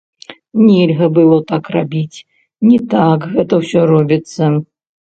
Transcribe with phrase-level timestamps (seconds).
[0.67, 2.17] Нельга было так рабіць,
[2.71, 4.43] не так гэта ўсё робіцца.